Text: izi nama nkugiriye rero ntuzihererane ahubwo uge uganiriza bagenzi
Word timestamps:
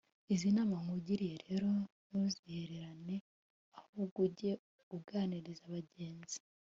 izi 0.33 0.49
nama 0.57 0.75
nkugiriye 0.83 1.35
rero 1.45 1.69
ntuzihererane 2.07 3.15
ahubwo 3.79 4.17
uge 4.27 4.51
uganiriza 4.95 5.65
bagenzi 5.75 6.37